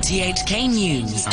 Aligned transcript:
RTHK 0.00 0.66
News. 0.70 1.26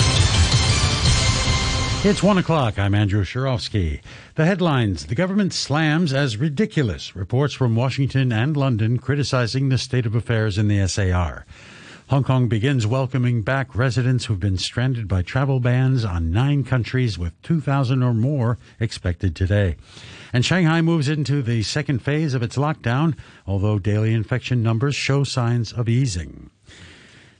It's 2.05 2.21
one 2.21 2.37
o'clock. 2.37 2.77
I'm 2.77 2.93
Andrew 2.93 3.23
Shirovsky. 3.23 4.01
The 4.35 4.45
headlines 4.45 5.05
The 5.05 5.15
government 5.15 5.53
slams 5.53 6.11
as 6.11 6.35
ridiculous. 6.35 7.15
Reports 7.15 7.53
from 7.53 7.77
Washington 7.77 8.33
and 8.33 8.57
London 8.57 8.97
criticizing 8.97 9.69
the 9.69 9.77
state 9.77 10.05
of 10.05 10.15
affairs 10.15 10.57
in 10.57 10.67
the 10.67 10.85
SAR. 10.85 11.45
Hong 12.09 12.25
Kong 12.25 12.49
begins 12.49 12.85
welcoming 12.85 13.41
back 13.41 13.73
residents 13.73 14.25
who've 14.25 14.37
been 14.37 14.57
stranded 14.57 15.07
by 15.07 15.21
travel 15.21 15.61
bans 15.61 16.03
on 16.03 16.29
nine 16.29 16.65
countries 16.65 17.17
with 17.17 17.41
2,000 17.43 18.03
or 18.03 18.13
more 18.13 18.57
expected 18.81 19.33
today. 19.33 19.77
And 20.33 20.43
Shanghai 20.43 20.81
moves 20.81 21.07
into 21.07 21.41
the 21.41 21.63
second 21.63 21.99
phase 21.99 22.33
of 22.33 22.43
its 22.43 22.57
lockdown, 22.57 23.15
although 23.45 23.79
daily 23.79 24.13
infection 24.13 24.61
numbers 24.61 24.97
show 24.97 25.23
signs 25.23 25.71
of 25.71 25.87
easing. 25.87 26.49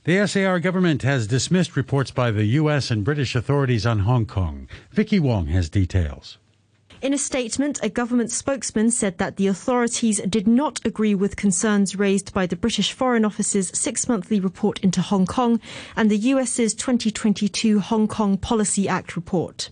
The 0.08 0.26
SAR 0.26 0.58
government 0.58 1.02
has 1.02 1.26
dismissed 1.26 1.76
reports 1.76 2.10
by 2.10 2.30
the 2.30 2.46
U.S. 2.62 2.90
and 2.90 3.04
British 3.04 3.36
authorities 3.36 3.84
on 3.84 3.98
Hong 3.98 4.24
Kong. 4.24 4.66
Vicky 4.90 5.20
Wong 5.20 5.48
has 5.48 5.68
details. 5.68 6.38
In 7.02 7.12
a 7.12 7.18
statement, 7.18 7.78
a 7.82 7.90
government 7.90 8.30
spokesman 8.30 8.90
said 8.90 9.18
that 9.18 9.36
the 9.36 9.48
authorities 9.48 10.18
did 10.22 10.48
not 10.48 10.80
agree 10.86 11.14
with 11.14 11.36
concerns 11.36 11.94
raised 11.94 12.32
by 12.32 12.46
the 12.46 12.56
British 12.56 12.94
Foreign 12.94 13.26
Office's 13.26 13.70
six 13.74 14.08
monthly 14.08 14.40
report 14.40 14.78
into 14.78 15.02
Hong 15.02 15.26
Kong 15.26 15.60
and 15.94 16.10
the 16.10 16.16
US's 16.16 16.72
2022 16.72 17.78
Hong 17.78 18.08
Kong 18.08 18.38
Policy 18.38 18.88
Act 18.88 19.14
report. 19.14 19.68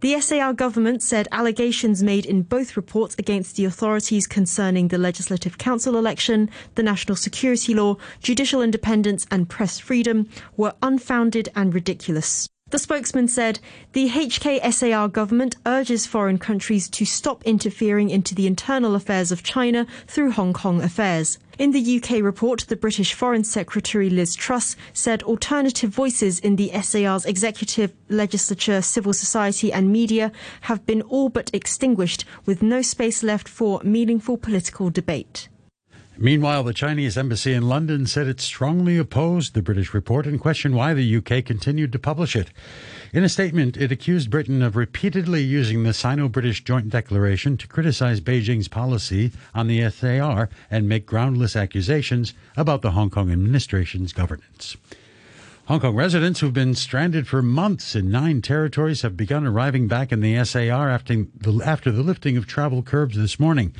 The 0.00 0.18
SAR 0.18 0.54
government 0.54 1.02
said 1.02 1.28
allegations 1.30 2.02
made 2.02 2.24
in 2.24 2.40
both 2.40 2.74
reports 2.74 3.14
against 3.18 3.56
the 3.56 3.66
authorities 3.66 4.26
concerning 4.26 4.88
the 4.88 4.96
Legislative 4.96 5.58
Council 5.58 5.94
election, 5.94 6.48
the 6.74 6.82
national 6.82 7.16
security 7.16 7.74
law, 7.74 7.96
judicial 8.22 8.62
independence, 8.62 9.26
and 9.30 9.46
press 9.46 9.78
freedom 9.78 10.26
were 10.56 10.72
unfounded 10.80 11.50
and 11.54 11.74
ridiculous. 11.74 12.48
The 12.70 12.78
spokesman 12.78 13.26
said 13.26 13.58
the 13.94 14.08
HKSAR 14.10 15.10
government 15.10 15.56
urges 15.66 16.06
foreign 16.06 16.38
countries 16.38 16.88
to 16.90 17.04
stop 17.04 17.42
interfering 17.44 18.10
into 18.10 18.32
the 18.32 18.46
internal 18.46 18.94
affairs 18.94 19.32
of 19.32 19.42
China 19.42 19.88
through 20.06 20.30
Hong 20.30 20.52
Kong 20.52 20.80
affairs. 20.80 21.38
In 21.58 21.72
the 21.72 22.00
UK 22.00 22.22
report, 22.22 22.66
the 22.68 22.76
British 22.76 23.12
Foreign 23.12 23.42
Secretary 23.42 24.08
Liz 24.08 24.36
Truss 24.36 24.76
said 24.92 25.24
alternative 25.24 25.90
voices 25.90 26.38
in 26.38 26.54
the 26.54 26.70
SAR's 26.80 27.26
executive, 27.26 27.92
legislature, 28.08 28.80
civil 28.82 29.14
society, 29.14 29.72
and 29.72 29.92
media 29.92 30.30
have 30.62 30.86
been 30.86 31.02
all 31.02 31.28
but 31.28 31.50
extinguished, 31.52 32.24
with 32.46 32.62
no 32.62 32.82
space 32.82 33.24
left 33.24 33.48
for 33.48 33.80
meaningful 33.82 34.36
political 34.36 34.90
debate. 34.90 35.48
Meanwhile, 36.22 36.64
the 36.64 36.74
Chinese 36.74 37.16
embassy 37.16 37.54
in 37.54 37.66
London 37.66 38.04
said 38.04 38.28
it 38.28 38.42
strongly 38.42 38.98
opposed 38.98 39.54
the 39.54 39.62
British 39.62 39.94
report 39.94 40.26
and 40.26 40.38
questioned 40.38 40.76
why 40.76 40.92
the 40.92 41.16
UK 41.16 41.42
continued 41.42 41.92
to 41.92 41.98
publish 41.98 42.36
it. 42.36 42.50
In 43.14 43.24
a 43.24 43.28
statement, 43.30 43.78
it 43.78 43.90
accused 43.90 44.28
Britain 44.28 44.60
of 44.60 44.76
repeatedly 44.76 45.42
using 45.42 45.82
the 45.82 45.94
Sino 45.94 46.28
British 46.28 46.62
Joint 46.62 46.90
Declaration 46.90 47.56
to 47.56 47.66
criticize 47.66 48.20
Beijing's 48.20 48.68
policy 48.68 49.32
on 49.54 49.66
the 49.66 49.90
SAR 49.90 50.50
and 50.70 50.86
make 50.86 51.06
groundless 51.06 51.56
accusations 51.56 52.34
about 52.54 52.82
the 52.82 52.90
Hong 52.90 53.08
Kong 53.08 53.32
administration's 53.32 54.12
governance. 54.12 54.76
Hong 55.70 55.78
Kong 55.78 55.94
residents 55.94 56.40
who've 56.40 56.52
been 56.52 56.74
stranded 56.74 57.28
for 57.28 57.42
months 57.42 57.94
in 57.94 58.10
nine 58.10 58.42
territories 58.42 59.02
have 59.02 59.16
begun 59.16 59.46
arriving 59.46 59.86
back 59.86 60.10
in 60.10 60.20
the 60.20 60.44
SAR 60.44 60.90
after 60.90 61.26
the, 61.32 61.62
after 61.64 61.92
the 61.92 62.02
lifting 62.02 62.36
of 62.36 62.44
travel 62.44 62.82
curbs 62.82 63.16
this 63.16 63.38
morning. 63.38 63.72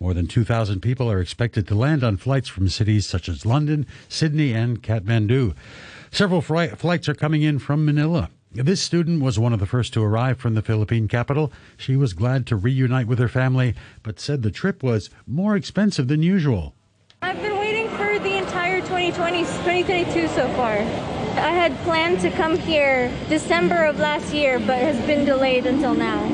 More 0.00 0.12
than 0.12 0.26
2,000 0.26 0.80
people 0.80 1.08
are 1.08 1.20
expected 1.20 1.68
to 1.68 1.76
land 1.76 2.02
on 2.02 2.16
flights 2.16 2.48
from 2.48 2.68
cities 2.68 3.06
such 3.06 3.28
as 3.28 3.46
London, 3.46 3.86
Sydney, 4.08 4.54
and 4.54 4.82
Kathmandu. 4.82 5.54
Several 6.10 6.40
flights 6.40 7.08
are 7.08 7.14
coming 7.14 7.42
in 7.42 7.60
from 7.60 7.84
Manila. 7.84 8.28
This 8.50 8.82
student 8.82 9.22
was 9.22 9.38
one 9.38 9.52
of 9.52 9.60
the 9.60 9.66
first 9.66 9.92
to 9.92 10.02
arrive 10.02 10.38
from 10.38 10.54
the 10.54 10.62
Philippine 10.62 11.06
capital. 11.06 11.52
She 11.76 11.94
was 11.94 12.12
glad 12.12 12.48
to 12.48 12.56
reunite 12.56 13.06
with 13.06 13.20
her 13.20 13.28
family, 13.28 13.76
but 14.02 14.18
said 14.18 14.42
the 14.42 14.50
trip 14.50 14.82
was 14.82 15.10
more 15.28 15.54
expensive 15.54 16.08
than 16.08 16.24
usual. 16.24 16.74
I've 17.22 17.40
been 17.40 17.56
waiting 17.56 17.88
for 17.90 18.18
the 18.18 18.36
entire 18.36 18.80
2020, 18.80 19.44
2022 19.44 20.26
so 20.26 20.48
far. 20.54 21.15
I 21.36 21.50
had 21.50 21.76
planned 21.78 22.20
to 22.20 22.30
come 22.30 22.56
here 22.56 23.12
December 23.28 23.84
of 23.84 23.98
last 23.98 24.32
year, 24.32 24.58
but 24.58 24.78
has 24.78 24.98
been 25.06 25.24
delayed 25.24 25.66
until 25.66 25.94
now. 25.94 26.24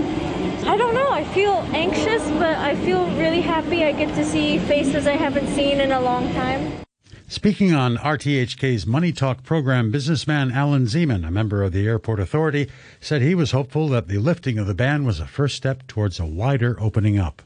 I 0.65 0.77
don't 0.77 0.95
know. 0.95 1.11
I 1.11 1.25
feel 1.25 1.67
anxious, 1.73 2.23
but 2.31 2.57
I 2.57 2.77
feel 2.77 3.07
really 3.17 3.41
happy. 3.41 3.85
I 3.85 3.93
get 3.93 4.15
to 4.15 4.25
see 4.25 4.59
faces 4.59 5.09
I 5.09 5.17
haven't 5.17 5.49
seen 5.55 5.81
in 5.81 5.91
a 5.91 6.01
long 6.01 6.33
time. 6.35 6.85
Speaking 7.27 7.75
on 7.75 7.97
RTHK's 7.97 8.87
Money 8.87 9.11
Talk 9.11 9.43
program, 9.43 9.91
businessman 9.91 10.53
Alan 10.53 10.87
Zeman, 10.87 11.27
a 11.27 11.31
member 11.31 11.63
of 11.63 11.73
the 11.73 11.87
Airport 11.87 12.21
Authority, 12.21 12.71
said 13.01 13.23
he 13.23 13.35
was 13.35 13.51
hopeful 13.51 13.89
that 13.89 14.07
the 14.07 14.19
lifting 14.19 14.59
of 14.59 14.67
the 14.67 14.75
ban 14.75 15.05
was 15.05 15.19
a 15.19 15.27
first 15.27 15.57
step 15.57 15.87
towards 15.89 16.21
a 16.21 16.27
wider 16.27 16.81
opening 16.81 17.19
up 17.19 17.43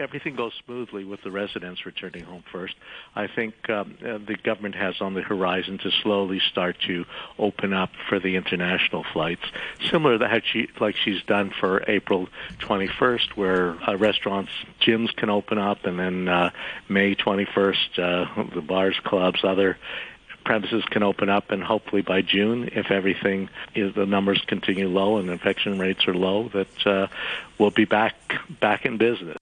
everything 0.00 0.34
goes 0.34 0.52
smoothly 0.64 1.04
with 1.04 1.22
the 1.22 1.30
residents 1.30 1.84
returning 1.84 2.24
home 2.24 2.42
first. 2.50 2.74
I 3.14 3.26
think 3.26 3.68
um, 3.68 3.96
uh, 4.00 4.18
the 4.18 4.36
government 4.42 4.74
has 4.74 5.00
on 5.00 5.14
the 5.14 5.22
horizon 5.22 5.78
to 5.78 5.90
slowly 6.02 6.40
start 6.50 6.76
to 6.86 7.04
open 7.38 7.72
up 7.72 7.90
for 8.08 8.18
the 8.18 8.36
international 8.36 9.04
flights, 9.12 9.44
similar 9.90 10.18
to 10.18 10.26
how 10.26 10.40
she, 10.40 10.68
like 10.80 10.96
she's 10.96 11.22
done 11.24 11.52
for 11.60 11.84
April 11.88 12.28
21st, 12.60 13.36
where 13.36 13.76
uh, 13.88 13.96
restaurants, 13.96 14.50
gyms 14.80 15.14
can 15.14 15.30
open 15.30 15.58
up, 15.58 15.84
and 15.84 15.98
then 15.98 16.28
uh, 16.28 16.50
May 16.88 17.14
21st, 17.14 17.98
uh, 17.98 18.44
the 18.54 18.62
bars, 18.62 18.98
clubs, 19.04 19.40
other 19.44 19.78
premises 20.44 20.82
can 20.86 21.02
open 21.02 21.28
up, 21.28 21.50
and 21.50 21.62
hopefully 21.62 22.02
by 22.02 22.22
June, 22.22 22.70
if 22.72 22.90
everything 22.90 23.50
is 23.74 23.94
the 23.94 24.06
numbers 24.06 24.42
continue 24.46 24.88
low 24.88 25.18
and 25.18 25.28
infection 25.28 25.78
rates 25.78 26.08
are 26.08 26.14
low, 26.14 26.48
that 26.48 26.86
uh, 26.86 27.06
we'll 27.58 27.70
be 27.70 27.84
back 27.84 28.14
back 28.60 28.86
in 28.86 28.96
business. 28.96 29.36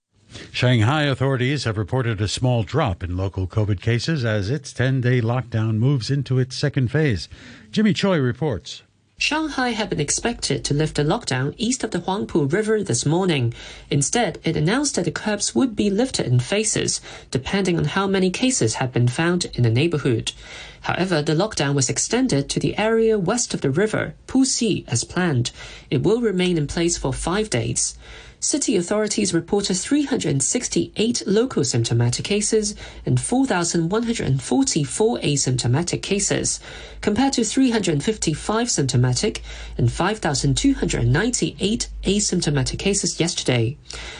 Shanghai 0.58 1.04
authorities 1.04 1.62
have 1.62 1.78
reported 1.78 2.20
a 2.20 2.26
small 2.26 2.64
drop 2.64 3.04
in 3.04 3.16
local 3.16 3.46
COVID 3.46 3.80
cases 3.80 4.24
as 4.24 4.50
its 4.50 4.72
10 4.72 5.00
day 5.00 5.20
lockdown 5.20 5.76
moves 5.76 6.10
into 6.10 6.40
its 6.40 6.56
second 6.56 6.90
phase. 6.90 7.28
Jimmy 7.70 7.92
Choi 7.92 8.18
reports. 8.18 8.82
Shanghai 9.18 9.68
had 9.68 9.88
been 9.88 10.00
expected 10.00 10.64
to 10.64 10.74
lift 10.74 10.96
the 10.96 11.04
lockdown 11.04 11.54
east 11.58 11.84
of 11.84 11.92
the 11.92 12.00
Huangpu 12.00 12.52
River 12.52 12.82
this 12.82 13.06
morning. 13.06 13.54
Instead, 13.88 14.40
it 14.42 14.56
announced 14.56 14.96
that 14.96 15.04
the 15.04 15.12
curbs 15.12 15.54
would 15.54 15.76
be 15.76 15.90
lifted 15.90 16.26
in 16.26 16.40
phases, 16.40 17.00
depending 17.30 17.78
on 17.78 17.84
how 17.84 18.08
many 18.08 18.28
cases 18.28 18.74
had 18.74 18.92
been 18.92 19.06
found 19.06 19.44
in 19.54 19.62
the 19.62 19.70
neighborhood. 19.70 20.32
However, 20.80 21.22
the 21.22 21.34
lockdown 21.34 21.74
was 21.74 21.88
extended 21.88 22.48
to 22.48 22.58
the 22.58 22.76
area 22.76 23.16
west 23.16 23.54
of 23.54 23.60
the 23.60 23.70
river, 23.70 24.14
Puxi, 24.26 24.84
as 24.88 25.04
planned. 25.04 25.52
It 25.88 26.02
will 26.02 26.20
remain 26.20 26.58
in 26.58 26.66
place 26.66 26.96
for 26.96 27.12
five 27.12 27.48
days 27.48 27.96
city 28.40 28.76
authorities 28.76 29.34
reported 29.34 29.74
368 29.74 31.22
local 31.26 31.64
symptomatic 31.64 32.24
cases 32.24 32.74
and 33.04 33.20
4,144 33.20 35.18
asymptomatic 35.18 36.02
cases, 36.02 36.60
compared 37.00 37.32
to 37.34 37.44
355 37.44 38.70
symptomatic 38.70 39.42
and 39.76 39.90
5,298 39.90 41.88
asymptomatic 42.04 42.78
cases 42.78 43.20
yesterday. 43.20 43.76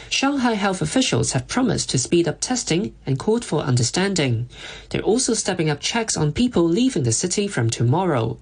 Shanghai 0.09 0.53
health 0.53 0.81
officials 0.81 1.31
have 1.33 1.47
promised 1.47 1.89
to 1.91 1.97
speed 1.97 2.27
up 2.27 2.41
testing 2.41 2.95
and 3.05 3.17
called 3.17 3.45
for 3.45 3.61
understanding. 3.61 4.49
They're 4.89 5.01
also 5.01 5.33
stepping 5.33 5.69
up 5.69 5.79
checks 5.79 6.17
on 6.17 6.33
people 6.33 6.63
leaving 6.63 7.03
the 7.03 7.11
city 7.11 7.47
from 7.47 7.69
tomorrow 7.69 8.37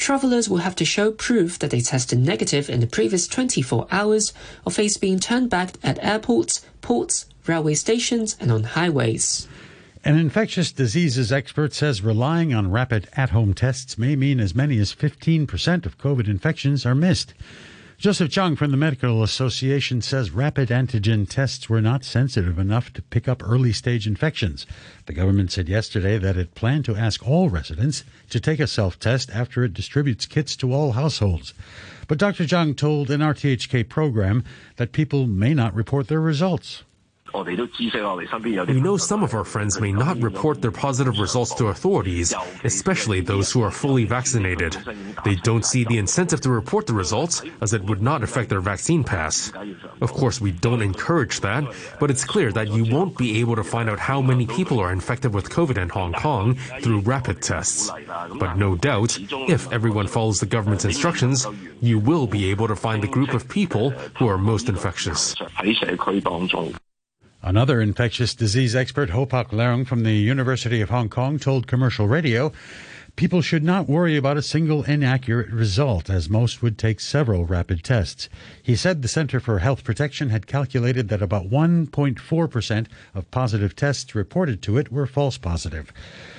travelers 0.00 0.48
will 0.48 0.58
have 0.58 0.74
to 0.74 0.84
show 0.84 1.12
proof 1.12 1.58
that 1.58 1.70
they 1.70 1.80
tested 1.80 2.18
negative 2.18 2.68
in 2.68 2.80
the 2.80 2.86
previous 2.86 3.28
24 3.28 3.86
hours 3.92 4.32
or 4.64 4.72
face 4.72 4.96
being 4.96 5.20
turned 5.20 5.50
back 5.50 5.74
at 5.82 6.02
airports, 6.02 6.64
ports, 6.80 7.26
railway 7.46 7.74
stations, 7.74 8.36
and 8.40 8.50
on 8.50 8.64
highways. 8.64 9.46
An 10.02 10.16
infectious 10.16 10.72
diseases 10.72 11.30
expert 11.30 11.74
says 11.74 12.00
relying 12.00 12.54
on 12.54 12.70
rapid 12.70 13.08
at 13.12 13.30
home 13.30 13.52
tests 13.52 13.98
may 13.98 14.16
mean 14.16 14.40
as 14.40 14.54
many 14.54 14.78
as 14.78 14.94
15% 14.94 15.84
of 15.84 15.98
COVID 15.98 16.26
infections 16.26 16.86
are 16.86 16.94
missed. 16.94 17.34
Joseph 18.00 18.30
Tsang 18.30 18.56
from 18.56 18.70
the 18.70 18.78
Medical 18.78 19.22
Association 19.22 20.00
says 20.00 20.30
rapid 20.30 20.70
antigen 20.70 21.28
tests 21.28 21.68
were 21.68 21.82
not 21.82 22.02
sensitive 22.02 22.58
enough 22.58 22.90
to 22.94 23.02
pick 23.02 23.28
up 23.28 23.42
early 23.44 23.74
stage 23.74 24.06
infections. 24.06 24.64
The 25.04 25.12
government 25.12 25.52
said 25.52 25.68
yesterday 25.68 26.16
that 26.16 26.38
it 26.38 26.54
planned 26.54 26.86
to 26.86 26.96
ask 26.96 27.28
all 27.28 27.50
residents 27.50 28.04
to 28.30 28.40
take 28.40 28.58
a 28.58 28.66
self 28.66 28.98
test 28.98 29.28
after 29.34 29.64
it 29.64 29.74
distributes 29.74 30.24
kits 30.24 30.56
to 30.56 30.72
all 30.72 30.92
households. 30.92 31.52
But 32.08 32.16
Dr. 32.16 32.46
Tsang 32.46 32.74
told 32.74 33.10
an 33.10 33.20
RTHK 33.20 33.86
program 33.90 34.44
that 34.76 34.92
people 34.92 35.26
may 35.26 35.52
not 35.52 35.74
report 35.74 36.08
their 36.08 36.22
results 36.22 36.84
We 37.34 38.80
know 38.80 38.96
some 38.96 39.22
of 39.22 39.34
our 39.34 39.44
friends 39.44 39.80
may 39.80 39.92
not 39.92 40.18
report 40.18 40.60
their 40.62 40.70
positive 40.70 41.18
results 41.18 41.54
to 41.56 41.66
authorities, 41.66 42.34
especially 42.64 43.20
those 43.20 43.52
who 43.52 43.62
are 43.62 43.70
fully 43.70 44.04
vaccinated. 44.04 44.76
They 45.24 45.36
don't 45.36 45.64
see 45.64 45.84
the 45.84 45.98
incentive 45.98 46.40
to 46.42 46.50
report 46.50 46.86
the 46.86 46.94
results, 46.94 47.42
as 47.60 47.72
it 47.72 47.84
would 47.84 48.02
not 48.02 48.22
affect 48.22 48.48
their 48.48 48.60
vaccine 48.60 49.04
pass. 49.04 49.52
Of 50.00 50.12
course, 50.12 50.40
we 50.40 50.52
don't 50.52 50.82
encourage 50.82 51.40
that, 51.40 51.64
but 51.98 52.10
it's 52.10 52.24
clear 52.24 52.52
that 52.52 52.68
you 52.68 52.84
won't 52.92 53.16
be 53.16 53.40
able 53.40 53.56
to 53.56 53.64
find 53.64 53.88
out 53.88 53.98
how 53.98 54.20
many 54.20 54.46
people 54.46 54.80
are 54.80 54.92
infected 54.92 55.32
with 55.34 55.50
COVID 55.50 55.78
in 55.78 55.88
Hong 55.90 56.12
Kong 56.12 56.56
through 56.80 57.00
rapid 57.00 57.42
tests. 57.42 57.90
But 58.38 58.56
no 58.56 58.76
doubt, 58.76 59.18
if 59.48 59.70
everyone 59.72 60.06
follows 60.06 60.40
the 60.40 60.46
government's 60.46 60.84
instructions, 60.84 61.46
you 61.80 61.98
will 61.98 62.26
be 62.26 62.50
able 62.50 62.68
to 62.68 62.76
find 62.76 63.02
the 63.02 63.08
group 63.08 63.34
of 63.34 63.48
people 63.48 63.90
who 64.18 64.28
are 64.28 64.38
most 64.38 64.68
infectious. 64.68 65.34
Another 67.42 67.80
infectious 67.80 68.34
disease 68.34 68.76
expert, 68.76 69.10
Ho 69.10 69.24
Pak 69.24 69.48
Leung 69.48 69.86
from 69.86 70.02
the 70.02 70.12
University 70.12 70.82
of 70.82 70.90
Hong 70.90 71.08
Kong, 71.08 71.38
told 71.38 71.66
commercial 71.66 72.06
radio 72.06 72.52
people 73.16 73.40
should 73.40 73.64
not 73.64 73.88
worry 73.88 74.16
about 74.16 74.36
a 74.36 74.42
single 74.42 74.82
inaccurate 74.84 75.48
result, 75.48 76.10
as 76.10 76.28
most 76.28 76.62
would 76.62 76.76
take 76.76 77.00
several 77.00 77.46
rapid 77.46 77.82
tests. 77.82 78.28
He 78.62 78.76
said 78.76 79.00
the 79.00 79.08
Center 79.08 79.40
for 79.40 79.58
Health 79.58 79.84
Protection 79.84 80.28
had 80.28 80.46
calculated 80.46 81.08
that 81.08 81.22
about 81.22 81.50
1.4% 81.50 82.86
of 83.14 83.30
positive 83.30 83.74
tests 83.74 84.14
reported 84.14 84.60
to 84.62 84.76
it 84.76 84.92
were 84.92 85.06
false 85.06 85.38
positive. 85.38 85.92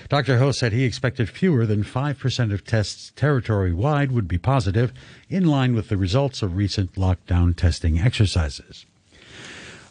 Dr. 0.07 0.37
Ho 0.37 0.51
said 0.51 0.71
he 0.71 0.83
expected 0.83 1.29
fewer 1.29 1.65
than 1.65 1.83
5% 1.83 2.53
of 2.53 2.63
tests 2.63 3.11
territory 3.15 3.73
wide 3.73 4.11
would 4.11 4.27
be 4.27 4.37
positive, 4.37 4.93
in 5.29 5.45
line 5.45 5.73
with 5.73 5.89
the 5.89 5.97
results 5.97 6.41
of 6.41 6.55
recent 6.55 6.93
lockdown 6.93 7.55
testing 7.55 7.99
exercises. 7.99 8.85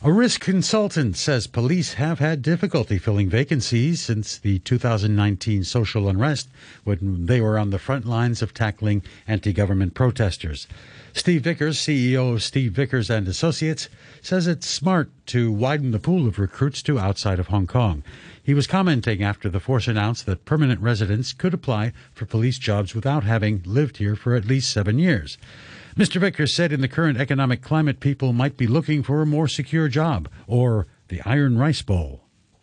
A 0.02 0.10
risk 0.10 0.40
consultant 0.40 1.14
says 1.18 1.46
police 1.46 1.92
have 1.94 2.20
had 2.20 2.40
difficulty 2.40 2.96
filling 2.96 3.28
vacancies 3.28 4.00
since 4.00 4.38
the 4.38 4.58
2019 4.60 5.62
social 5.62 6.08
unrest 6.08 6.48
when 6.84 7.26
they 7.26 7.38
were 7.38 7.58
on 7.58 7.68
the 7.68 7.78
front 7.78 8.06
lines 8.06 8.40
of 8.40 8.54
tackling 8.54 9.02
anti-government 9.28 9.92
protesters. 9.92 10.66
Steve 11.12 11.42
Vickers, 11.42 11.76
CEO 11.76 12.32
of 12.32 12.42
Steve 12.42 12.72
Vickers 12.72 13.10
and 13.10 13.28
Associates, 13.28 13.90
says 14.22 14.46
it's 14.46 14.66
smart 14.66 15.10
to 15.26 15.52
widen 15.52 15.90
the 15.90 15.98
pool 15.98 16.26
of 16.26 16.38
recruits 16.38 16.82
to 16.84 16.98
outside 16.98 17.38
of 17.38 17.48
Hong 17.48 17.66
Kong. 17.66 18.02
He 18.42 18.54
was 18.54 18.66
commenting 18.66 19.22
after 19.22 19.50
the 19.50 19.60
force 19.60 19.86
announced 19.86 20.24
that 20.24 20.46
permanent 20.46 20.80
residents 20.80 21.34
could 21.34 21.52
apply 21.52 21.92
for 22.14 22.24
police 22.24 22.58
jobs 22.58 22.94
without 22.94 23.24
having 23.24 23.60
lived 23.66 23.98
here 23.98 24.16
for 24.16 24.34
at 24.34 24.46
least 24.46 24.70
seven 24.70 24.98
years. 24.98 25.36
Mr. 25.96 26.20
Vickers 26.20 26.54
said 26.54 26.72
in 26.72 26.80
the 26.80 26.88
current 26.88 27.18
economic 27.18 27.62
climate, 27.62 27.98
people 28.00 28.32
might 28.32 28.56
be 28.56 28.66
looking 28.66 29.02
for 29.02 29.22
a 29.22 29.26
more 29.26 29.48
secure 29.48 29.88
job 29.88 30.28
or 30.46 30.86
the 31.08 31.20
Iron 31.24 31.58
Rice 31.58 31.82
Bowl. 31.82 32.22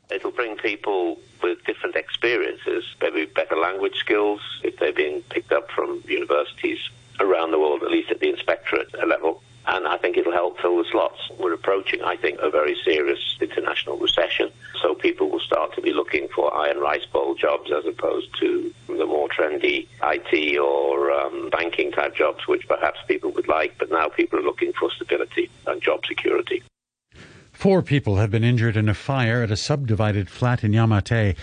It'll 0.10 0.32
bring 0.32 0.56
people 0.56 1.20
with 1.44 1.64
different 1.66 1.96
experiences, 1.96 2.86
maybe 3.02 3.26
better 3.26 3.58
language 3.58 3.96
skills 3.96 4.40
if 4.64 4.78
they're 4.78 4.94
being 4.94 5.22
picked 5.24 5.52
up 5.52 5.70
from 5.72 6.02
universities 6.08 6.80
around 7.20 7.52
the 7.52 7.60
world, 7.60 7.84
at 7.84 7.92
least 7.92 8.12
at 8.12 8.20
the 8.20 8.30
inspectorate 8.30 8.94
level. 9.06 9.44
And 9.68 9.86
I 9.86 9.98
think 9.98 10.16
it'll 10.16 10.32
help 10.32 10.62
fill 10.62 10.78
the 10.78 10.86
slots. 10.90 11.20
We're 11.38 11.54
approaching, 11.54 12.02
I 12.02 12.16
think, 12.16 12.40
a 12.40 12.50
very 12.50 12.78
serious 12.86 13.20
international 13.42 13.98
recession. 13.98 14.50
So 14.82 14.96
people 14.96 15.30
will 15.30 15.42
start 15.42 15.76
to 15.76 15.82
be 15.82 15.92
looking 15.92 16.30
for 16.30 16.54
iron 16.56 16.78
rice 16.78 17.06
bowl 17.06 17.36
jobs 17.36 17.70
as 17.72 17.86
opposed 17.86 18.30
to 18.40 18.74
the 18.88 19.06
more 19.06 19.28
trendy 19.28 19.88
IT 20.02 20.58
or 20.58 21.12
um, 21.12 21.50
banking 21.50 21.92
type 21.92 22.16
jobs, 22.16 22.48
which 22.48 22.66
perhaps 22.66 23.00
people 23.10 23.32
would 23.32 23.50
like. 23.50 23.78
But 23.78 23.92
now 23.92 24.08
people 24.08 24.40
are 24.40 24.44
looking 24.44 24.72
for 24.72 24.90
stability 24.92 25.50
and 25.66 25.82
job 25.82 26.06
security. 26.06 26.64
Four 27.68 27.82
people 27.82 28.16
have 28.16 28.32
been 28.32 28.46
injured 28.46 28.78
in 28.78 28.88
a 28.88 28.94
fire 28.94 29.44
at 29.44 29.52
a 29.52 29.58
subdivided 29.58 30.30
flat 30.30 30.64
in 30.64 30.72
Yau 30.72 30.86
Ma 30.86 31.02
Tei. 31.02 31.36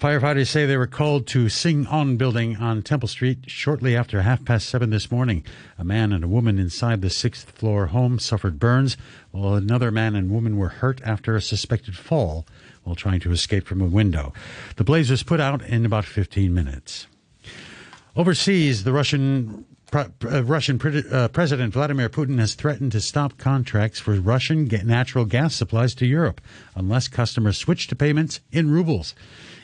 Firefighters 0.00 0.48
say 0.48 0.64
they 0.64 0.78
were 0.78 0.86
called 0.86 1.26
to 1.26 1.50
Sing 1.50 1.86
On 1.88 2.16
building 2.16 2.56
on 2.56 2.80
Temple 2.80 3.10
Street 3.10 3.40
shortly 3.46 3.94
after 3.94 4.22
half 4.22 4.42
past 4.42 4.70
seven 4.70 4.88
this 4.88 5.10
morning. 5.10 5.44
A 5.78 5.84
man 5.84 6.14
and 6.14 6.24
a 6.24 6.28
woman 6.28 6.58
inside 6.58 7.02
the 7.02 7.10
sixth 7.10 7.50
floor 7.50 7.88
home 7.88 8.18
suffered 8.18 8.58
burns, 8.58 8.96
while 9.32 9.52
another 9.52 9.90
man 9.90 10.14
and 10.14 10.30
woman 10.30 10.56
were 10.56 10.70
hurt 10.70 11.02
after 11.04 11.36
a 11.36 11.42
suspected 11.42 11.94
fall 11.94 12.46
while 12.84 12.96
trying 12.96 13.20
to 13.20 13.30
escape 13.30 13.66
from 13.66 13.82
a 13.82 13.84
window. 13.84 14.32
The 14.76 14.84
blaze 14.84 15.10
was 15.10 15.22
put 15.22 15.40
out 15.40 15.60
in 15.60 15.84
about 15.84 16.06
15 16.06 16.54
minutes. 16.54 17.06
Overseas, 18.16 18.84
the 18.84 18.94
Russian 18.94 19.66
uh, 19.95 20.43
Russian 20.43 20.79
pre- 20.79 21.03
uh, 21.11 21.27
President 21.29 21.73
Vladimir 21.73 22.09
Putin 22.09 22.39
has 22.39 22.53
threatened 22.53 22.91
to 22.93 23.01
stop 23.01 23.37
contracts 23.37 23.99
for 23.99 24.13
Russian 24.13 24.65
ga- 24.65 24.83
natural 24.83 25.25
gas 25.25 25.53
supplies 25.55 25.93
to 25.95 26.05
Europe 26.05 26.39
unless 26.75 27.07
customers 27.07 27.57
switch 27.57 27.87
to 27.87 27.95
payments 27.95 28.39
in 28.51 28.71
rubles. 28.71 29.13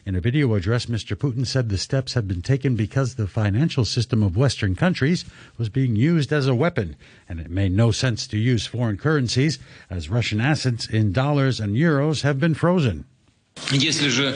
In 0.05 0.15
a 0.15 0.21
video 0.21 0.53
address, 0.55 0.85
Mr. 0.85 1.17
Putin 1.17 1.45
said 1.45 1.67
the 1.67 1.77
steps 1.77 2.13
had 2.13 2.27
been 2.27 2.41
taken 2.41 2.75
because 2.75 3.15
the 3.15 3.27
financial 3.27 3.83
system 3.83 4.23
of 4.23 4.38
Western 4.38 4.73
countries 4.73 5.25
was 5.57 5.67
being 5.67 5.97
used 5.97 6.31
as 6.31 6.47
a 6.47 6.55
weapon, 6.55 6.95
and 7.27 7.41
it 7.41 7.49
made 7.49 7.73
no 7.73 7.91
sense 7.91 8.25
to 8.27 8.38
use 8.38 8.65
foreign 8.65 8.97
currencies 8.97 9.59
as 9.89 10.09
Russian 10.09 10.39
assets 10.39 10.88
in 10.88 11.11
dollars 11.11 11.59
and 11.59 11.75
euros 11.75 12.21
have 12.21 12.39
been 12.39 12.53
frozen. 12.53 13.03
Если 13.71 14.07
же 14.09 14.35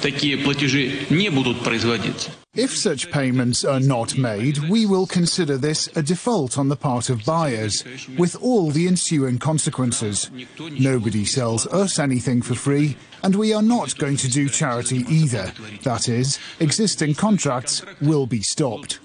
такие 0.00 0.38
платежи 0.38 1.06
не 1.10 1.30
будут 1.30 1.62
производиться, 1.62 2.30
if 2.57 2.75
such 2.75 3.11
payments 3.11 3.63
are 3.63 3.79
not 3.79 4.17
made, 4.17 4.57
we 4.69 4.85
will 4.85 5.05
consider 5.05 5.57
this 5.57 5.87
a 5.95 6.01
default 6.01 6.57
on 6.57 6.69
the 6.69 6.75
part 6.75 7.09
of 7.09 7.23
buyers, 7.23 7.83
with 8.17 8.35
all 8.41 8.71
the 8.71 8.87
ensuing 8.87 9.37
consequences. 9.37 10.29
Nobody 10.59 11.23
sells 11.23 11.67
us 11.67 11.99
anything 11.99 12.41
for 12.41 12.55
free, 12.55 12.97
and 13.23 13.35
we 13.35 13.53
are 13.53 13.61
not 13.61 13.97
going 13.97 14.17
to 14.17 14.29
do 14.29 14.49
charity 14.49 15.05
either. 15.09 15.51
That 15.83 16.09
is, 16.09 16.39
existing 16.59 17.15
contracts 17.15 17.83
will 18.01 18.25
be 18.25 18.41
stopped. 18.41 18.99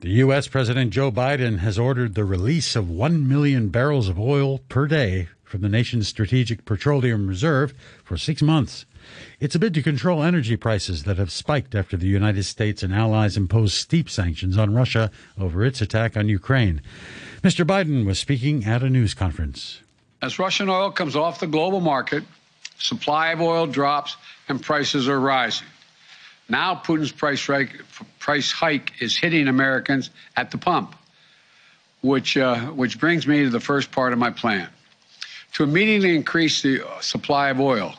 The 0.00 0.10
U.S. 0.10 0.48
President 0.48 0.90
Joe 0.90 1.10
Biden 1.10 1.58
has 1.58 1.78
ordered 1.78 2.14
the 2.14 2.24
release 2.24 2.76
of 2.76 2.90
1 2.90 3.26
million 3.26 3.68
barrels 3.68 4.08
of 4.08 4.18
oil 4.18 4.58
per 4.68 4.86
day 4.86 5.28
from 5.44 5.60
the 5.62 5.68
nation's 5.68 6.08
strategic 6.08 6.64
petroleum 6.64 7.26
reserve 7.26 7.72
for 8.02 8.16
six 8.16 8.42
months. 8.42 8.86
It's 9.40 9.54
a 9.54 9.58
bid 9.58 9.74
to 9.74 9.82
control 9.82 10.22
energy 10.22 10.56
prices 10.56 11.04
that 11.04 11.18
have 11.18 11.30
spiked 11.30 11.74
after 11.74 11.96
the 11.96 12.06
United 12.06 12.44
States 12.44 12.82
and 12.82 12.94
allies 12.94 13.36
imposed 13.36 13.74
steep 13.74 14.08
sanctions 14.08 14.56
on 14.56 14.74
Russia 14.74 15.10
over 15.38 15.64
its 15.64 15.80
attack 15.80 16.16
on 16.16 16.28
Ukraine. 16.28 16.80
Mr. 17.42 17.66
Biden 17.66 18.06
was 18.06 18.18
speaking 18.18 18.64
at 18.64 18.82
a 18.82 18.90
news 18.90 19.14
conference. 19.14 19.80
As 20.22 20.38
Russian 20.38 20.68
oil 20.68 20.90
comes 20.90 21.16
off 21.16 21.40
the 21.40 21.46
global 21.46 21.80
market, 21.80 22.24
supply 22.78 23.32
of 23.32 23.40
oil 23.40 23.66
drops 23.66 24.16
and 24.48 24.62
prices 24.62 25.08
are 25.08 25.20
rising. 25.20 25.66
Now 26.48 26.74
Putin's 26.74 27.12
price, 27.12 27.48
price 28.18 28.52
hike 28.52 28.92
is 29.00 29.16
hitting 29.16 29.48
Americans 29.48 30.10
at 30.36 30.50
the 30.50 30.58
pump, 30.58 30.94
which, 32.02 32.36
uh, 32.36 32.58
which 32.66 32.98
brings 32.98 33.26
me 33.26 33.44
to 33.44 33.50
the 33.50 33.60
first 33.60 33.90
part 33.90 34.12
of 34.12 34.18
my 34.18 34.30
plan. 34.30 34.68
To 35.54 35.62
immediately 35.62 36.14
increase 36.14 36.62
the 36.62 36.82
supply 37.00 37.50
of 37.50 37.60
oil, 37.60 37.94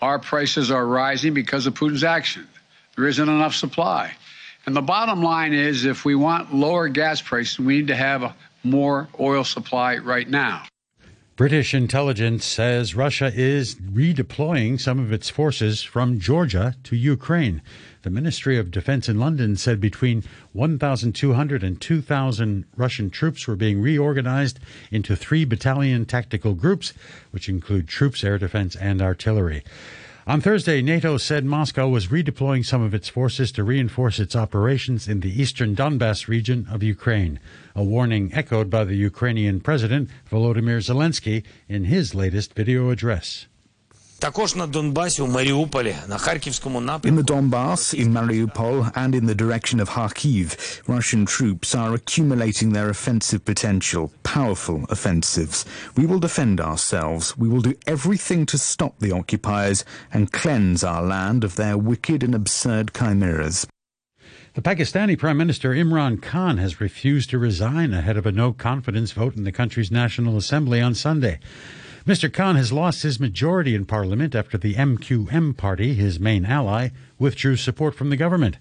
our 0.00 0.18
prices 0.18 0.70
are 0.70 0.86
rising 0.86 1.34
because 1.34 1.66
of 1.66 1.74
Putin's 1.74 2.04
action. 2.04 2.46
There 2.96 3.06
isn't 3.06 3.28
enough 3.28 3.54
supply. 3.54 4.12
And 4.66 4.74
the 4.74 4.82
bottom 4.82 5.22
line 5.22 5.52
is 5.52 5.84
if 5.84 6.04
we 6.04 6.14
want 6.14 6.54
lower 6.54 6.88
gas 6.88 7.22
prices, 7.22 7.58
we 7.58 7.78
need 7.78 7.88
to 7.88 7.96
have 7.96 8.34
more 8.64 9.08
oil 9.20 9.44
supply 9.44 9.98
right 9.98 10.28
now. 10.28 10.64
British 11.36 11.74
intelligence 11.74 12.46
says 12.46 12.94
Russia 12.94 13.30
is 13.34 13.74
redeploying 13.74 14.80
some 14.80 14.98
of 14.98 15.12
its 15.12 15.28
forces 15.28 15.82
from 15.82 16.18
Georgia 16.18 16.74
to 16.84 16.96
Ukraine. 16.96 17.60
The 18.04 18.08
Ministry 18.08 18.56
of 18.56 18.70
Defense 18.70 19.06
in 19.06 19.18
London 19.18 19.56
said 19.56 19.78
between 19.78 20.24
1,200 20.54 21.62
and 21.62 21.78
2,000 21.78 22.64
Russian 22.74 23.10
troops 23.10 23.46
were 23.46 23.54
being 23.54 23.82
reorganized 23.82 24.60
into 24.90 25.14
three 25.14 25.44
battalion 25.44 26.06
tactical 26.06 26.54
groups, 26.54 26.94
which 27.32 27.50
include 27.50 27.86
troops, 27.86 28.24
air 28.24 28.38
defense, 28.38 28.74
and 28.74 29.02
artillery. 29.02 29.62
On 30.28 30.40
Thursday, 30.40 30.82
NATO 30.82 31.18
said 31.18 31.44
Moscow 31.44 31.88
was 31.88 32.08
redeploying 32.08 32.66
some 32.66 32.82
of 32.82 32.92
its 32.92 33.08
forces 33.08 33.52
to 33.52 33.62
reinforce 33.62 34.18
its 34.18 34.34
operations 34.34 35.06
in 35.06 35.20
the 35.20 35.40
eastern 35.40 35.76
Donbass 35.76 36.26
region 36.26 36.66
of 36.68 36.82
Ukraine, 36.82 37.38
a 37.76 37.84
warning 37.84 38.34
echoed 38.34 38.68
by 38.68 38.82
the 38.82 38.96
Ukrainian 38.96 39.60
President 39.60 40.10
Volodymyr 40.28 40.78
Zelensky 40.78 41.44
in 41.68 41.84
his 41.84 42.12
latest 42.12 42.54
video 42.54 42.90
address. 42.90 43.46
In 47.04 47.16
the 47.16 47.22
Donbass, 47.22 47.92
in 47.92 48.14
Mariupol, 48.14 48.90
and 48.96 49.14
in 49.14 49.26
the 49.26 49.34
direction 49.34 49.78
of 49.78 49.90
Kharkiv, 49.90 50.80
Russian 50.88 51.26
troops 51.26 51.74
are 51.74 51.92
accumulating 51.92 52.72
their 52.72 52.88
offensive 52.88 53.44
potential, 53.44 54.10
powerful 54.22 54.86
offensives. 54.88 55.66
We 55.98 56.06
will 56.06 56.18
defend 56.18 56.62
ourselves. 56.62 57.36
We 57.36 57.48
will 57.50 57.60
do 57.60 57.74
everything 57.86 58.46
to 58.46 58.56
stop 58.56 58.98
the 59.00 59.12
occupiers 59.12 59.84
and 60.10 60.32
cleanse 60.32 60.82
our 60.82 61.02
land 61.02 61.44
of 61.44 61.56
their 61.56 61.76
wicked 61.76 62.22
and 62.22 62.34
absurd 62.34 62.94
chimeras. 62.94 63.66
The 64.54 64.62
Pakistani 64.62 65.18
Prime 65.18 65.36
Minister 65.36 65.72
Imran 65.72 66.22
Khan 66.22 66.56
has 66.56 66.80
refused 66.80 67.28
to 67.30 67.38
resign 67.38 67.92
ahead 67.92 68.16
of 68.16 68.24
a 68.24 68.32
no 68.32 68.54
confidence 68.54 69.12
vote 69.12 69.36
in 69.36 69.44
the 69.44 69.52
country's 69.52 69.90
National 69.90 70.38
Assembly 70.38 70.80
on 70.80 70.94
Sunday. 70.94 71.38
Mr. 72.06 72.32
Khan 72.32 72.54
has 72.54 72.72
lost 72.72 73.02
his 73.02 73.18
majority 73.18 73.74
in 73.74 73.84
Parliament 73.84 74.36
after 74.36 74.56
the 74.56 74.74
MQM 74.74 75.56
party, 75.56 75.94
his 75.94 76.20
main 76.20 76.44
ally, 76.44 76.90
withdrew 77.18 77.56
support 77.56 77.96
from 77.96 78.10
the 78.10 78.16
government. 78.16 78.58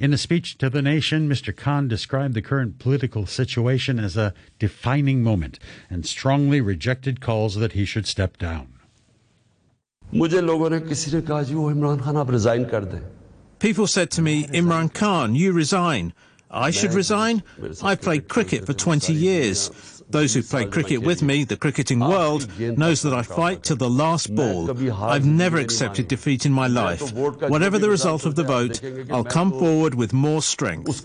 In 0.00 0.12
a 0.12 0.18
speech 0.18 0.58
to 0.58 0.68
the 0.68 0.82
nation, 0.82 1.28
Mr. 1.28 1.56
Khan 1.56 1.86
described 1.86 2.34
the 2.34 2.42
current 2.42 2.80
political 2.80 3.24
situation 3.24 4.00
as 4.00 4.16
a 4.16 4.34
defining 4.58 5.22
moment 5.22 5.60
and 5.88 6.04
strongly 6.04 6.60
rejected 6.60 7.20
calls 7.20 7.54
that 7.54 7.72
he 7.72 7.84
should 7.84 8.06
step 8.06 8.36
down. 8.36 8.66
People 13.60 13.86
said 13.86 14.10
to 14.12 14.22
me, 14.22 14.48
Imran 14.48 14.92
Khan, 14.92 15.36
you 15.36 15.52
resign. 15.52 16.12
I 16.50 16.72
should 16.72 16.94
resign? 16.94 17.44
I've 17.80 18.00
played 18.00 18.26
cricket 18.26 18.66
for 18.66 18.72
20 18.72 19.12
years. 19.12 19.97
Those 20.10 20.32
who 20.34 20.42
play 20.42 20.64
cricket 20.66 21.02
with 21.02 21.22
me, 21.22 21.44
the 21.44 21.56
cricketing 21.56 22.00
world, 22.00 22.48
knows 22.58 23.02
that 23.02 23.12
I 23.12 23.22
fight 23.22 23.62
to 23.64 23.74
the 23.74 23.90
last 23.90 24.34
ball. 24.34 24.70
I've 25.02 25.26
never 25.26 25.58
accepted 25.58 26.08
defeat 26.08 26.46
in 26.46 26.52
my 26.52 26.66
life. 26.66 27.12
Whatever 27.12 27.78
the 27.78 27.90
result 27.90 28.24
of 28.24 28.34
the 28.34 28.44
vote, 28.44 28.80
I'll 29.10 29.24
come 29.24 29.50
forward 29.52 29.94
with 29.94 30.12
more 30.12 30.40
strength. 30.40 31.04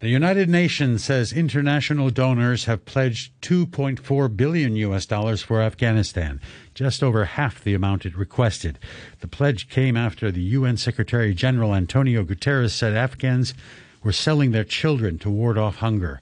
The 0.00 0.08
United 0.08 0.48
Nations 0.48 1.02
says 1.02 1.32
international 1.32 2.10
donors 2.10 2.66
have 2.66 2.84
pledged 2.84 3.32
2.4 3.42 4.36
billion 4.36 4.76
US 4.76 5.06
dollars 5.06 5.42
for 5.42 5.60
Afghanistan, 5.60 6.40
just 6.72 7.02
over 7.02 7.24
half 7.24 7.64
the 7.64 7.74
amount 7.74 8.06
it 8.06 8.16
requested. 8.16 8.78
The 9.20 9.26
pledge 9.26 9.68
came 9.68 9.96
after 9.96 10.30
the 10.30 10.40
UN 10.40 10.76
Secretary 10.76 11.34
General 11.34 11.74
Antonio 11.74 12.22
Guterres 12.22 12.70
said 12.70 12.94
Afghans 12.94 13.54
were 14.02 14.12
selling 14.12 14.52
their 14.52 14.64
children 14.64 15.18
to 15.18 15.30
ward 15.30 15.58
off 15.58 15.76
hunger. 15.76 16.20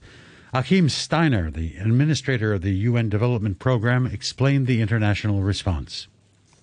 Achim 0.52 0.88
Steiner, 0.88 1.50
the 1.50 1.76
administrator 1.76 2.54
of 2.54 2.62
the 2.62 2.72
UN 2.72 3.08
Development 3.08 3.58
Program, 3.58 4.06
explained 4.06 4.66
the 4.66 4.80
international 4.80 5.42
response. 5.42 6.08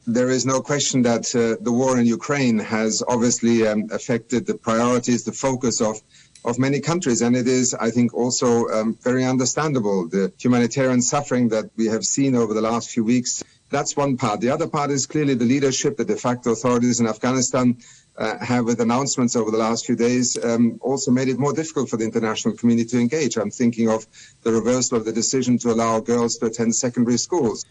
There 0.08 0.30
is 0.30 0.46
no 0.46 0.62
question 0.62 1.02
that 1.04 1.34
uh, 1.36 1.64
the 1.64 1.72
war 1.72 1.98
in 2.00 2.06
Ukraine 2.06 2.60
has 2.60 3.04
obviously 3.08 3.68
um, 3.68 3.88
affected 3.92 4.46
the 4.46 4.56
priorities, 4.56 5.24
the 5.24 5.32
focus 5.32 5.80
of 5.80 6.02
of 6.46 6.60
many 6.60 6.80
countries. 6.80 7.22
And 7.22 7.36
it 7.36 7.48
is, 7.48 7.74
I 7.74 7.90
think, 7.90 8.14
also 8.14 8.68
um, 8.70 8.98
very 9.02 9.26
understandable 9.26 10.08
the 10.08 10.32
humanitarian 10.38 11.02
suffering 11.02 11.50
that 11.50 11.70
we 11.78 11.86
have 11.88 12.04
seen 12.04 12.36
over 12.36 12.54
the 12.54 12.62
last 12.62 12.90
few 12.90 13.04
weeks. 13.04 13.44
That's 13.70 13.96
one 13.96 14.18
part. 14.18 14.42
The 14.42 14.50
other 14.50 14.68
part 14.68 14.92
is 14.92 15.08
clearly 15.08 15.34
the 15.34 15.46
leadership, 15.46 15.98
the 15.98 16.06
de 16.06 16.16
facto 16.16 16.52
authorities 16.52 17.00
in 17.00 17.08
Afghanistan 17.08 17.78
uh, 18.18 18.38
have, 18.40 18.66
with 18.66 18.80
announcements 18.80 19.36
over 19.36 19.52
the 19.52 19.58
last 19.58 19.86
few 19.86 19.96
days, 19.96 20.38
um, 20.44 20.80
also 20.82 21.12
made 21.12 21.30
it 21.30 21.40
more 21.40 21.54
difficult 21.54 21.90
for 21.90 21.98
the 21.98 22.06
international 22.06 22.56
community 22.56 22.88
to 22.90 23.00
engage. 23.00 23.38
I'm 23.38 23.52
thinking 23.52 23.90
of 23.90 24.06
the 24.44 24.52
reversal 24.52 24.98
of 24.98 25.06
the 25.06 25.12
decision 25.12 25.58
to 25.60 25.72
allow 25.72 26.00
girls 26.00 26.38
to 26.38 26.46
attend 26.46 26.76
secondary 26.76 27.18
schools. 27.18 27.66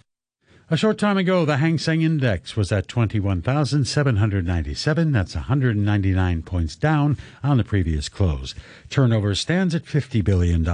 A 0.72 0.76
short 0.78 0.96
time 0.96 1.18
ago, 1.18 1.44
the 1.44 1.58
Hang 1.58 1.76
Seng 1.76 2.00
Index 2.00 2.56
was 2.56 2.72
at 2.72 2.88
21,797. 2.88 5.12
That's 5.12 5.34
199 5.34 6.42
points 6.44 6.76
down 6.76 7.18
on 7.42 7.58
the 7.58 7.64
previous 7.64 8.08
close. 8.08 8.54
Turnover 8.88 9.34
stands 9.34 9.74
at 9.74 9.84
$50 9.84 10.24
billion. 10.24 10.66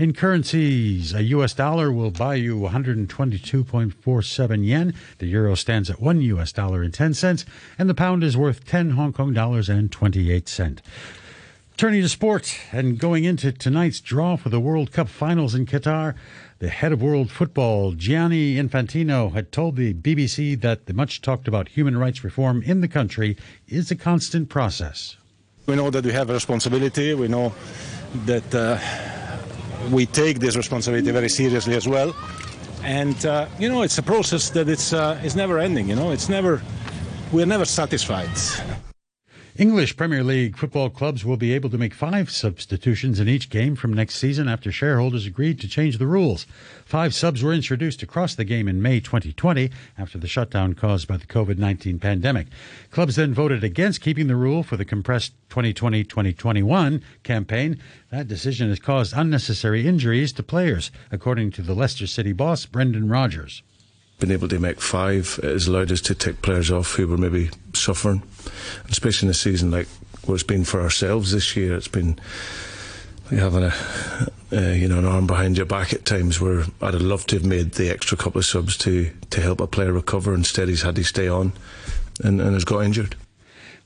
In 0.00 0.14
currencies, 0.14 1.14
a 1.14 1.22
U.S. 1.22 1.54
dollar 1.54 1.92
will 1.92 2.10
buy 2.10 2.34
you 2.34 2.58
122.47 2.58 4.66
yen. 4.66 4.92
The 5.18 5.26
euro 5.26 5.54
stands 5.54 5.90
at 5.90 6.00
1 6.00 6.20
U.S. 6.20 6.50
dollar 6.50 6.82
and 6.82 6.92
10 6.92 7.14
cents, 7.14 7.44
and 7.78 7.88
the 7.88 7.94
pound 7.94 8.24
is 8.24 8.36
worth 8.36 8.66
10 8.66 8.90
Hong 8.90 9.12
Kong 9.12 9.32
dollars 9.32 9.68
and 9.68 9.92
28 9.92 10.48
cents. 10.48 10.82
Turning 11.76 12.02
to 12.02 12.08
sports 12.08 12.56
and 12.70 13.00
going 13.00 13.24
into 13.24 13.50
tonight's 13.50 14.00
draw 14.00 14.36
for 14.36 14.48
the 14.48 14.60
World 14.60 14.92
Cup 14.92 15.08
finals 15.08 15.56
in 15.56 15.66
Qatar, 15.66 16.14
the 16.58 16.68
head 16.68 16.92
of 16.92 17.02
world 17.02 17.30
football, 17.30 17.92
Gianni 17.92 18.56
Infantino, 18.56 19.32
had 19.32 19.52
told 19.52 19.76
the 19.76 19.94
BBC 19.94 20.60
that 20.60 20.86
the 20.86 20.94
much 20.94 21.20
talked 21.20 21.48
about 21.48 21.68
human 21.68 21.98
rights 21.98 22.24
reform 22.24 22.62
in 22.62 22.80
the 22.80 22.88
country 22.88 23.36
is 23.68 23.90
a 23.90 23.96
constant 23.96 24.48
process. 24.48 25.16
We 25.66 25.76
know 25.76 25.90
that 25.90 26.04
we 26.04 26.12
have 26.12 26.30
a 26.30 26.34
responsibility. 26.34 27.14
We 27.14 27.28
know 27.28 27.52
that 28.26 28.54
uh, 28.54 28.78
we 29.90 30.06
take 30.06 30.38
this 30.38 30.56
responsibility 30.56 31.10
very 31.10 31.28
seriously 31.28 31.74
as 31.74 31.88
well. 31.88 32.14
And, 32.82 33.24
uh, 33.24 33.48
you 33.58 33.68
know, 33.68 33.82
it's 33.82 33.98
a 33.98 34.02
process 34.02 34.50
that 34.50 34.68
it's, 34.68 34.92
uh, 34.92 35.18
it's 35.22 35.34
never 35.34 35.58
ending, 35.58 35.88
you 35.88 35.96
know, 35.96 36.10
it's 36.10 36.28
never, 36.28 36.62
we're 37.32 37.46
never 37.46 37.64
satisfied. 37.64 38.28
English 39.56 39.96
Premier 39.96 40.24
League 40.24 40.56
football 40.56 40.90
clubs 40.90 41.24
will 41.24 41.36
be 41.36 41.52
able 41.52 41.70
to 41.70 41.78
make 41.78 41.94
five 41.94 42.28
substitutions 42.28 43.20
in 43.20 43.28
each 43.28 43.50
game 43.50 43.76
from 43.76 43.92
next 43.92 44.16
season 44.16 44.48
after 44.48 44.72
shareholders 44.72 45.26
agreed 45.26 45.60
to 45.60 45.68
change 45.68 45.98
the 45.98 46.08
rules. 46.08 46.44
Five 46.84 47.14
subs 47.14 47.40
were 47.40 47.52
introduced 47.52 48.02
across 48.02 48.34
the 48.34 48.42
game 48.42 48.66
in 48.66 48.82
May 48.82 48.98
2020 48.98 49.70
after 49.96 50.18
the 50.18 50.26
shutdown 50.26 50.74
caused 50.74 51.06
by 51.06 51.18
the 51.18 51.26
COVID 51.26 51.56
19 51.56 52.00
pandemic. 52.00 52.48
Clubs 52.90 53.14
then 53.14 53.32
voted 53.32 53.62
against 53.62 54.00
keeping 54.00 54.26
the 54.26 54.34
rule 54.34 54.64
for 54.64 54.76
the 54.76 54.84
compressed 54.84 55.34
2020 55.50 56.02
2021 56.02 57.00
campaign. 57.22 57.78
That 58.10 58.26
decision 58.26 58.70
has 58.70 58.80
caused 58.80 59.12
unnecessary 59.14 59.86
injuries 59.86 60.32
to 60.32 60.42
players, 60.42 60.90
according 61.12 61.52
to 61.52 61.62
the 61.62 61.74
Leicester 61.74 62.08
City 62.08 62.32
boss, 62.32 62.66
Brendan 62.66 63.08
Rodgers 63.08 63.62
been 64.18 64.30
able 64.30 64.48
to 64.48 64.58
make 64.58 64.80
five 64.80 65.36
has 65.42 65.66
allowed 65.66 65.92
us 65.92 66.00
to 66.02 66.14
take 66.14 66.42
players 66.42 66.70
off 66.70 66.92
who 66.92 67.06
were 67.06 67.16
maybe 67.16 67.50
suffering, 67.74 68.22
especially 68.88 69.26
in 69.26 69.30
a 69.30 69.34
season 69.34 69.70
like 69.70 69.88
what 70.24 70.34
it's 70.34 70.42
been 70.42 70.64
for 70.64 70.80
ourselves 70.80 71.32
this 71.32 71.56
year. 71.56 71.74
It's 71.74 71.88
been 71.88 72.18
like 73.30 73.40
having 73.40 73.64
a, 73.64 73.74
uh, 74.52 74.72
you 74.72 74.88
know 74.88 74.98
an 74.98 75.04
arm 75.04 75.26
behind 75.26 75.56
your 75.56 75.66
back 75.66 75.92
at 75.92 76.04
times 76.04 76.40
where 76.40 76.64
I'd 76.80 76.94
have 76.94 77.02
loved 77.02 77.28
to 77.30 77.36
have 77.36 77.44
made 77.44 77.72
the 77.72 77.90
extra 77.90 78.16
couple 78.16 78.38
of 78.38 78.46
subs 78.46 78.76
to 78.78 79.10
to 79.30 79.40
help 79.40 79.60
a 79.60 79.66
player 79.66 79.92
recover. 79.92 80.34
Instead, 80.34 80.68
he's 80.68 80.82
had 80.82 80.96
to 80.96 81.04
stay 81.04 81.28
on 81.28 81.52
and, 82.22 82.40
and 82.40 82.54
has 82.54 82.64
got 82.64 82.84
injured. 82.84 83.16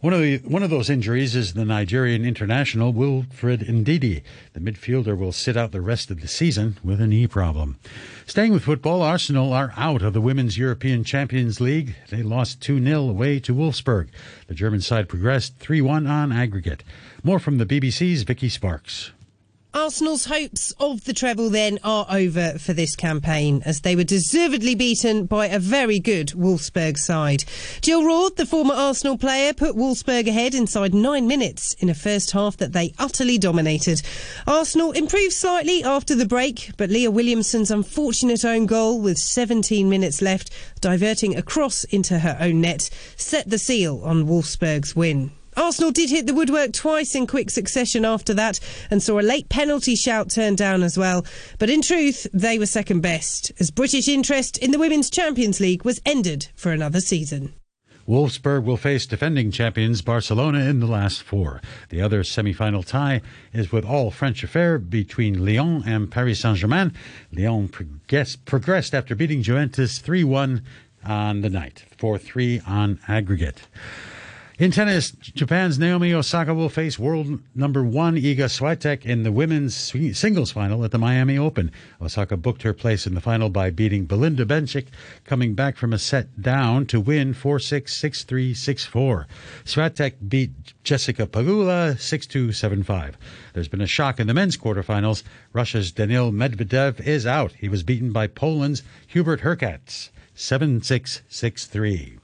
One 0.00 0.12
of 0.12 0.20
the 0.20 0.38
one 0.44 0.62
of 0.62 0.70
those 0.70 0.90
injuries 0.90 1.34
is 1.34 1.54
the 1.54 1.64
Nigerian 1.64 2.24
international 2.24 2.92
Wilfred 2.92 3.62
Ndidi. 3.62 4.22
The 4.52 4.60
midfielder 4.60 5.18
will 5.18 5.32
sit 5.32 5.56
out 5.56 5.72
the 5.72 5.80
rest 5.80 6.08
of 6.12 6.20
the 6.20 6.28
season 6.28 6.76
with 6.84 7.00
a 7.00 7.06
knee 7.08 7.26
problem. 7.26 7.80
Staying 8.24 8.52
with 8.52 8.62
football, 8.62 9.02
Arsenal 9.02 9.52
are 9.52 9.72
out 9.76 10.02
of 10.02 10.12
the 10.12 10.20
Women's 10.20 10.56
European 10.56 11.02
Champions 11.02 11.60
League. 11.60 11.96
They 12.10 12.22
lost 12.22 12.60
2-0 12.60 13.10
away 13.10 13.40
to 13.40 13.52
Wolfsburg. 13.52 14.06
The 14.46 14.54
German 14.54 14.82
side 14.82 15.08
progressed 15.08 15.58
3-1 15.58 16.08
on 16.08 16.30
aggregate. 16.30 16.84
More 17.24 17.40
from 17.40 17.58
the 17.58 17.66
BBC's 17.66 18.22
Vicky 18.22 18.48
Sparks. 18.48 19.10
Arsenal's 19.78 20.24
hopes 20.24 20.72
of 20.80 21.04
the 21.04 21.12
treble 21.12 21.50
then 21.50 21.78
are 21.84 22.04
over 22.10 22.58
for 22.58 22.72
this 22.72 22.96
campaign 22.96 23.62
as 23.64 23.82
they 23.82 23.94
were 23.94 24.02
deservedly 24.02 24.74
beaten 24.74 25.24
by 25.24 25.46
a 25.46 25.60
very 25.60 26.00
good 26.00 26.26
Wolfsburg 26.30 26.98
side. 26.98 27.44
Jill 27.80 28.04
Roord, 28.04 28.34
the 28.36 28.44
former 28.44 28.74
Arsenal 28.74 29.16
player, 29.16 29.54
put 29.54 29.76
Wolfsburg 29.76 30.26
ahead 30.26 30.52
inside 30.52 30.92
nine 30.92 31.28
minutes 31.28 31.74
in 31.74 31.88
a 31.88 31.94
first 31.94 32.32
half 32.32 32.56
that 32.56 32.72
they 32.72 32.92
utterly 32.98 33.38
dominated. 33.38 34.02
Arsenal 34.48 34.90
improved 34.90 35.32
slightly 35.32 35.84
after 35.84 36.16
the 36.16 36.26
break, 36.26 36.72
but 36.76 36.90
Leah 36.90 37.12
Williamson's 37.12 37.70
unfortunate 37.70 38.44
own 38.44 38.66
goal 38.66 39.00
with 39.00 39.16
17 39.16 39.88
minutes 39.88 40.20
left, 40.20 40.50
diverting 40.80 41.36
across 41.36 41.84
into 41.84 42.18
her 42.18 42.36
own 42.40 42.60
net, 42.60 42.90
set 43.14 43.48
the 43.48 43.58
seal 43.58 44.00
on 44.02 44.26
Wolfsburg's 44.26 44.96
win. 44.96 45.30
Arsenal 45.58 45.90
did 45.90 46.08
hit 46.08 46.26
the 46.26 46.34
woodwork 46.34 46.72
twice 46.72 47.16
in 47.16 47.26
quick 47.26 47.50
succession 47.50 48.04
after 48.04 48.32
that 48.32 48.60
and 48.92 49.02
saw 49.02 49.18
a 49.18 49.22
late 49.22 49.48
penalty 49.48 49.96
shout 49.96 50.30
turned 50.30 50.56
down 50.56 50.84
as 50.84 50.96
well. 50.96 51.26
But 51.58 51.68
in 51.68 51.82
truth, 51.82 52.28
they 52.32 52.60
were 52.60 52.66
second 52.66 53.00
best, 53.00 53.50
as 53.58 53.72
British 53.72 54.06
interest 54.06 54.56
in 54.58 54.70
the 54.70 54.78
Women's 54.78 55.10
Champions 55.10 55.58
League 55.58 55.84
was 55.84 56.00
ended 56.06 56.46
for 56.54 56.70
another 56.70 57.00
season. 57.00 57.54
Wolfsburg 58.06 58.64
will 58.64 58.76
face 58.76 59.04
defending 59.04 59.50
champions 59.50 60.00
Barcelona 60.00 60.60
in 60.60 60.78
the 60.78 60.86
last 60.86 61.22
four. 61.22 61.60
The 61.88 62.00
other 62.00 62.22
semi-final 62.22 62.84
tie 62.84 63.20
is 63.52 63.72
with 63.72 63.84
all 63.84 64.12
French 64.12 64.44
affair 64.44 64.78
between 64.78 65.44
Lyon 65.44 65.82
and 65.84 66.10
Paris 66.10 66.40
Saint-Germain. 66.40 66.94
Lyon 67.32 67.68
progressed, 67.68 68.94
after 68.94 69.14
beating 69.16 69.42
Juventus 69.42 69.98
3-1 69.98 70.62
on 71.04 71.40
the 71.40 71.50
night, 71.50 71.84
4-3 71.98 72.66
on 72.66 73.00
aggregate. 73.08 73.66
In 74.58 74.72
tennis, 74.72 75.12
Japan's 75.12 75.78
Naomi 75.78 76.12
Osaka 76.12 76.52
will 76.52 76.68
face 76.68 76.98
world 76.98 77.38
number 77.54 77.84
one 77.84 78.16
Iga 78.16 78.46
Swiatek 78.46 79.06
in 79.06 79.22
the 79.22 79.30
women's 79.30 79.76
singles 80.18 80.50
final 80.50 80.84
at 80.84 80.90
the 80.90 80.98
Miami 80.98 81.38
Open. 81.38 81.70
Osaka 82.02 82.36
booked 82.36 82.62
her 82.62 82.72
place 82.72 83.06
in 83.06 83.14
the 83.14 83.20
final 83.20 83.50
by 83.50 83.70
beating 83.70 84.04
Belinda 84.04 84.44
Bencic, 84.44 84.86
coming 85.24 85.54
back 85.54 85.76
from 85.76 85.92
a 85.92 85.98
set 85.98 86.42
down 86.42 86.86
to 86.86 87.00
win 87.00 87.34
4-6, 87.34 87.84
6-3, 87.84 88.50
6-4. 88.50 89.26
Swiatek 89.64 90.14
beat 90.28 90.50
Jessica 90.82 91.28
Pegula 91.28 91.94
6-2, 91.94 92.48
7-5. 92.48 93.14
There's 93.52 93.68
been 93.68 93.80
a 93.80 93.86
shock 93.86 94.18
in 94.18 94.26
the 94.26 94.34
men's 94.34 94.56
quarterfinals. 94.56 95.22
Russia's 95.52 95.92
Daniil 95.92 96.32
Medvedev 96.32 96.98
is 97.06 97.28
out. 97.28 97.52
He 97.52 97.68
was 97.68 97.84
beaten 97.84 98.10
by 98.10 98.26
Poland's 98.26 98.82
Hubert 99.06 99.42
Hurkacz 99.42 100.10
7-6, 100.34 101.22
6-3. 101.30 102.18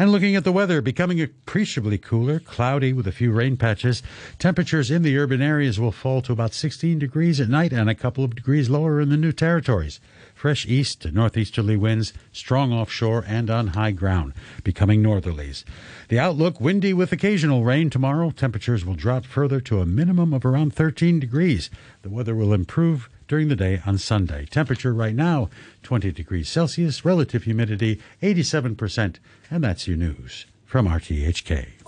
And 0.00 0.10
looking 0.10 0.34
at 0.34 0.44
the 0.44 0.50
weather, 0.50 0.80
becoming 0.80 1.20
appreciably 1.20 1.98
cooler, 1.98 2.40
cloudy 2.40 2.94
with 2.94 3.06
a 3.06 3.12
few 3.12 3.32
rain 3.32 3.58
patches. 3.58 4.02
Temperatures 4.38 4.90
in 4.90 5.02
the 5.02 5.18
urban 5.18 5.42
areas 5.42 5.78
will 5.78 5.92
fall 5.92 6.22
to 6.22 6.32
about 6.32 6.54
16 6.54 6.98
degrees 6.98 7.38
at 7.38 7.50
night 7.50 7.70
and 7.70 7.90
a 7.90 7.94
couple 7.94 8.24
of 8.24 8.34
degrees 8.34 8.70
lower 8.70 8.98
in 8.98 9.10
the 9.10 9.18
new 9.18 9.30
territories. 9.30 10.00
Fresh 10.34 10.64
east 10.64 11.02
to 11.02 11.10
northeasterly 11.10 11.76
winds, 11.76 12.14
strong 12.32 12.72
offshore 12.72 13.26
and 13.28 13.50
on 13.50 13.66
high 13.66 13.90
ground, 13.90 14.32
becoming 14.64 15.02
northerlies. 15.02 15.64
The 16.08 16.18
outlook 16.18 16.62
windy 16.62 16.94
with 16.94 17.12
occasional 17.12 17.64
rain 17.64 17.90
tomorrow. 17.90 18.30
Temperatures 18.30 18.86
will 18.86 18.94
drop 18.94 19.26
further 19.26 19.60
to 19.60 19.82
a 19.82 19.86
minimum 19.86 20.32
of 20.32 20.46
around 20.46 20.72
13 20.72 21.20
degrees. 21.20 21.68
The 22.00 22.08
weather 22.08 22.34
will 22.34 22.54
improve 22.54 23.10
during 23.30 23.46
the 23.46 23.54
day 23.54 23.80
on 23.86 23.96
Sunday. 23.96 24.44
Temperature 24.44 24.92
right 24.92 25.14
now 25.14 25.48
20 25.84 26.10
degrees 26.10 26.48
Celsius, 26.48 27.04
relative 27.04 27.44
humidity 27.44 28.00
87%. 28.20 29.18
And 29.48 29.62
that's 29.62 29.86
your 29.86 29.96
news 29.96 30.46
from 30.66 30.88
RTHK. 30.88 31.79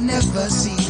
Never 0.00 0.50
seen 0.50 0.85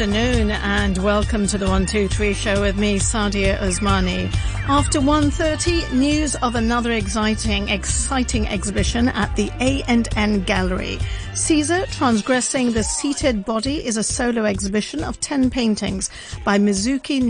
afternoon 0.00 0.50
and 0.50 0.96
welcome 0.96 1.46
to 1.46 1.58
the 1.58 1.66
123 1.66 2.32
show 2.32 2.62
with 2.62 2.78
me, 2.78 2.98
Sadia 2.98 3.58
Osmani. 3.58 4.34
After 4.66 4.98
1.30, 4.98 5.92
news 5.92 6.36
of 6.36 6.54
another 6.54 6.92
exciting, 6.92 7.68
exciting 7.68 8.48
exhibition 8.48 9.08
at 9.08 9.36
the 9.36 9.50
A&N 9.60 10.44
Gallery. 10.44 10.98
Caesar 11.34 11.84
Transgressing 11.86 12.72
the 12.72 12.82
Seated 12.82 13.44
Body 13.44 13.84
is 13.84 13.98
a 13.98 14.02
solo 14.02 14.46
exhibition 14.46 15.04
of 15.04 15.20
10 15.20 15.50
paintings 15.50 16.08
by 16.46 16.58
Mizuki 16.58 17.20